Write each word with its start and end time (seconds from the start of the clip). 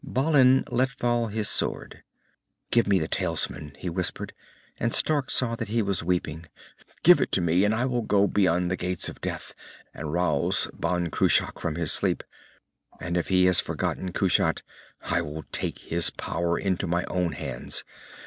Balin 0.03 0.63
let 0.71 0.89
fall 0.89 1.27
his 1.27 1.47
sword. 1.47 2.01
"Give 2.71 2.87
me 2.87 2.97
the 2.97 3.07
talisman," 3.07 3.75
he 3.77 3.87
whispered, 3.87 4.33
and 4.79 4.95
Stark 4.95 5.29
saw 5.29 5.55
that 5.55 5.67
he 5.67 5.83
was 5.83 6.03
weeping. 6.03 6.47
"Give 7.03 7.21
it 7.21 7.39
me, 7.39 7.63
and 7.65 7.75
I 7.75 7.85
will 7.85 8.01
go 8.01 8.27
beyond 8.27 8.71
the 8.71 8.75
Gates 8.75 9.09
of 9.09 9.21
Death 9.21 9.53
and 9.93 10.11
rouse 10.11 10.67
Ban 10.73 11.11
Cruach 11.11 11.59
from 11.61 11.75
his 11.75 11.91
sleep. 11.93 12.23
And 12.99 13.15
if 13.15 13.27
he 13.27 13.45
has 13.45 13.59
forgotten 13.59 14.11
Kushat, 14.11 14.63
I 15.03 15.21
will 15.21 15.43
take 15.51 15.77
his 15.77 16.09
power 16.09 16.57
into 16.57 16.87
my 16.87 17.03
own 17.03 17.33
hands. 17.33 17.83